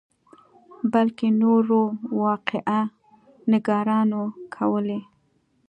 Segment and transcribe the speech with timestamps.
[0.93, 1.81] بلکې نورو
[2.23, 2.81] واقعه
[3.51, 4.21] نګارانو
[4.55, 4.99] کولې.